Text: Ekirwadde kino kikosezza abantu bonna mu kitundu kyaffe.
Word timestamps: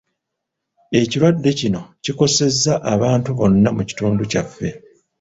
Ekirwadde 0.99 1.51
kino 1.59 1.81
kikosezza 2.03 2.73
abantu 2.93 3.29
bonna 3.37 3.69
mu 3.77 3.83
kitundu 3.89 4.21
kyaffe. 4.31 4.69